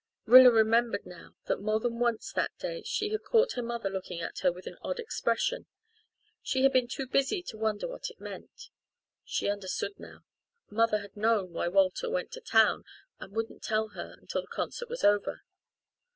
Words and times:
Rilla 0.25 0.49
remembered 0.49 1.05
now 1.05 1.35
that 1.45 1.61
more 1.61 1.79
than 1.79 1.99
once 1.99 2.33
that 2.33 2.57
day 2.57 2.81
she 2.83 3.09
had 3.09 3.21
caught 3.23 3.51
her 3.51 3.61
mother 3.61 3.87
looking 3.87 4.19
at 4.19 4.39
her 4.39 4.51
with 4.51 4.65
an 4.65 4.75
odd 4.81 4.97
expression. 4.99 5.67
She 6.41 6.63
had 6.63 6.73
been 6.73 6.87
too 6.87 7.05
busy 7.05 7.43
to 7.43 7.57
wonder 7.59 7.87
what 7.87 8.09
it 8.09 8.19
meant. 8.19 8.71
She 9.23 9.47
understood 9.47 9.99
now. 9.99 10.25
Mother 10.71 10.97
had 11.01 11.15
known 11.15 11.53
why 11.53 11.67
Walter 11.67 12.09
went 12.09 12.31
to 12.31 12.41
town 12.41 12.83
but 13.19 13.29
wouldn't 13.29 13.61
tell 13.63 13.89
her 13.89 14.15
until 14.19 14.41
the 14.41 14.47
concert 14.47 14.89
was 14.89 15.03
over. 15.03 15.43